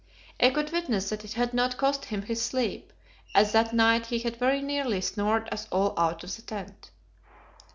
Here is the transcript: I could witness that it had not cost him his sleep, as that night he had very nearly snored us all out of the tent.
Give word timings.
I 0.39 0.49
could 0.49 0.71
witness 0.71 1.09
that 1.11 1.23
it 1.23 1.33
had 1.33 1.53
not 1.53 1.77
cost 1.77 2.05
him 2.05 2.23
his 2.23 2.41
sleep, 2.41 2.91
as 3.35 3.51
that 3.51 3.71
night 3.71 4.07
he 4.07 4.17
had 4.17 4.35
very 4.37 4.59
nearly 4.59 4.99
snored 4.99 5.47
us 5.51 5.67
all 5.71 5.93
out 5.95 6.23
of 6.23 6.35
the 6.35 6.41
tent. 6.41 6.89